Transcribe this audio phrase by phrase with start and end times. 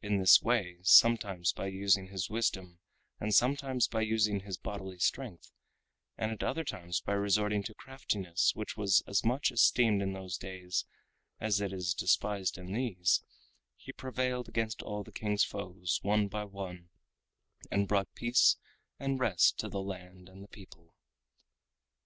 [0.00, 2.78] In this way, sometimes by using his wisdom
[3.20, 5.52] and sometimes by using his bodily strength,
[6.16, 10.38] and at other times by resorting to craftiness, which was as much esteemed in those
[10.38, 10.86] days
[11.40, 13.22] as it is despised in these,
[13.76, 16.88] he prevailed against all the King's foes one by one,
[17.70, 18.56] and brought peace
[18.98, 20.94] and rest to the land and the people.